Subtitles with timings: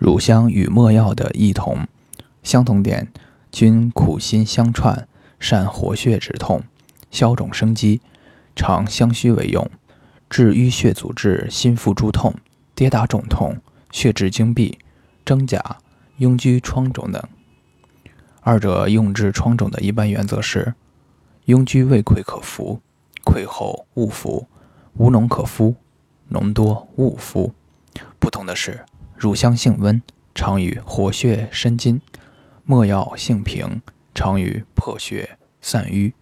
[0.00, 1.86] 乳香与没药的异同，
[2.42, 3.12] 相同点
[3.52, 5.06] 均苦辛相串，
[5.38, 6.62] 善活血止痛、
[7.10, 8.00] 消肿生肌，
[8.56, 9.70] 常相须为用，
[10.30, 12.34] 治淤血阻滞、心腹诸痛、
[12.74, 13.58] 跌打肿痛、
[13.92, 14.78] 血滞经闭、
[15.22, 15.62] 真假、
[16.18, 17.22] 痈疽疮肿等。
[18.40, 20.72] 二者用治疮肿的一般原则是：
[21.44, 22.80] 痈疽未溃可服，
[23.22, 24.46] 溃后勿服；
[24.94, 25.76] 无脓可敷，
[26.30, 27.52] 脓多勿敷。
[28.18, 28.82] 不同的是。
[29.20, 30.00] 乳香性温，
[30.34, 32.00] 常与活血生津；
[32.64, 33.82] 没药性平，
[34.14, 36.14] 常与破血散瘀。